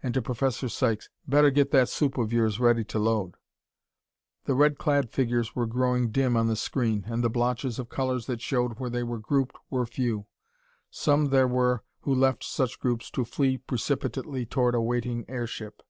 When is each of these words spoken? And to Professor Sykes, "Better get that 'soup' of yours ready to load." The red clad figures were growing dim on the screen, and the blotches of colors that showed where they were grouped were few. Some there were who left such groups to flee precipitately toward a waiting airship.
And 0.00 0.14
to 0.14 0.22
Professor 0.22 0.68
Sykes, 0.68 1.10
"Better 1.26 1.50
get 1.50 1.72
that 1.72 1.88
'soup' 1.88 2.18
of 2.18 2.32
yours 2.32 2.60
ready 2.60 2.84
to 2.84 3.00
load." 3.00 3.34
The 4.44 4.54
red 4.54 4.78
clad 4.78 5.10
figures 5.10 5.56
were 5.56 5.66
growing 5.66 6.12
dim 6.12 6.36
on 6.36 6.46
the 6.46 6.54
screen, 6.54 7.02
and 7.08 7.24
the 7.24 7.28
blotches 7.28 7.80
of 7.80 7.88
colors 7.88 8.26
that 8.26 8.40
showed 8.40 8.78
where 8.78 8.90
they 8.90 9.02
were 9.02 9.18
grouped 9.18 9.56
were 9.68 9.84
few. 9.84 10.26
Some 10.88 11.30
there 11.30 11.48
were 11.48 11.82
who 12.02 12.14
left 12.14 12.44
such 12.44 12.78
groups 12.78 13.10
to 13.10 13.24
flee 13.24 13.58
precipitately 13.58 14.46
toward 14.46 14.76
a 14.76 14.80
waiting 14.80 15.24
airship. 15.28 15.82